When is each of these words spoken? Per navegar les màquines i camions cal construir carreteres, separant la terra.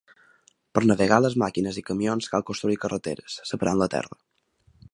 Per 0.77 0.81
navegar 0.91 1.19
les 1.25 1.35
màquines 1.43 1.77
i 1.81 1.83
camions 1.89 2.29
cal 2.33 2.45
construir 2.47 2.79
carreteres, 2.87 3.37
separant 3.51 3.81
la 3.83 3.89
terra. 3.97 4.19